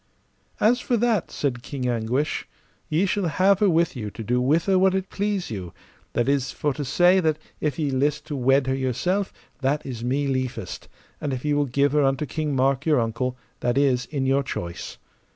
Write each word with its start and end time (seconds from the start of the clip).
As 0.59 0.79
for 0.79 0.97
that, 0.97 1.29
said 1.29 1.61
King 1.61 1.87
Anguish, 1.87 2.47
ye 2.89 3.05
shall 3.05 3.27
have 3.27 3.59
her 3.59 3.69
with 3.69 3.95
you 3.95 4.09
to 4.09 4.23
do 4.23 4.41
with 4.41 4.65
her 4.65 4.79
what 4.79 4.95
it 4.95 5.11
please 5.11 5.51
you; 5.51 5.73
that 6.13 6.27
is 6.27 6.49
for 6.49 6.73
to 6.73 6.83
say 6.83 7.17
if 7.17 7.23
that 7.23 7.37
ye 7.77 7.91
list 7.91 8.25
to 8.25 8.35
wed 8.35 8.65
her 8.65 8.73
yourself, 8.73 9.31
that 9.59 9.85
is 9.85 10.03
me 10.03 10.25
liefest, 10.25 10.87
and 11.21 11.33
if 11.33 11.45
ye 11.45 11.53
will 11.53 11.65
give 11.67 11.91
her 11.91 12.01
unto 12.03 12.25
King 12.25 12.55
Mark, 12.55 12.83
your 12.83 12.99
uncle, 12.99 13.37
that 13.59 13.77
is 13.77 14.07
in 14.07 14.25
your 14.25 14.41
choice. 14.41 14.97